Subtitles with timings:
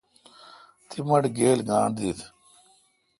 [0.87, 2.19] تی مٹھ گیل گانٹھ دیت؟